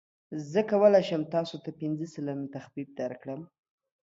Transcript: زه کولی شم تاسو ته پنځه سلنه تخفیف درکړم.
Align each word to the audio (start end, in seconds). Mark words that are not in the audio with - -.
زه 0.51 0.61
کولی 0.69 1.03
شم 1.07 1.21
تاسو 1.33 1.55
ته 1.63 1.69
پنځه 1.81 2.05
سلنه 2.13 2.45
تخفیف 2.55 2.89
درکړم. 2.99 3.41